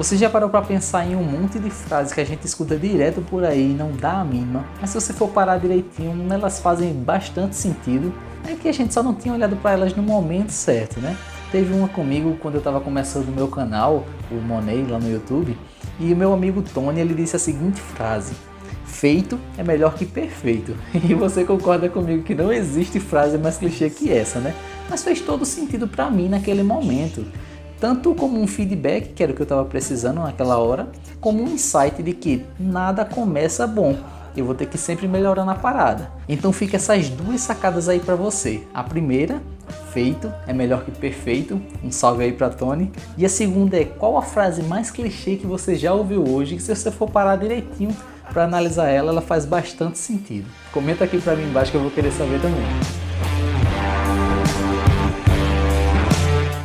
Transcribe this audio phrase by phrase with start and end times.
[0.00, 3.20] Você já parou para pensar em um monte de frases que a gente escuta direto
[3.20, 6.90] por aí e não dá a mínima, mas se você for parar direitinho, elas fazem
[6.94, 8.10] bastante sentido.
[8.48, 11.14] É que a gente só não tinha olhado para elas no momento certo, né?
[11.52, 15.54] Teve uma comigo quando eu estava começando o meu canal, o Money, lá no YouTube,
[15.98, 18.32] e o meu amigo Tony ele disse a seguinte frase:
[18.86, 20.74] Feito é melhor que perfeito.
[21.10, 24.54] E você concorda comigo que não existe frase mais clichê que essa, né?
[24.88, 27.26] Mas fez todo sentido para mim naquele momento.
[27.80, 30.88] Tanto como um feedback, que era o que eu estava precisando naquela hora,
[31.20, 33.96] como um insight de que nada começa bom
[34.36, 36.10] eu vou ter que sempre melhorar na parada.
[36.28, 38.62] Então fica essas duas sacadas aí para você.
[38.72, 39.42] A primeira,
[39.92, 41.60] feito é melhor que perfeito.
[41.82, 42.90] Um salve aí para Tony.
[43.16, 46.62] E a segunda é qual a frase mais clichê que você já ouviu hoje, que
[46.62, 47.94] se você for parar direitinho
[48.32, 50.46] para analisar ela, ela faz bastante sentido.
[50.72, 52.99] Comenta aqui para mim embaixo que eu vou querer saber também.